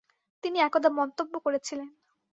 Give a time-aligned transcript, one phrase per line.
[0.43, 1.89] তিনি একদা মন্তব্য করেছিলেন।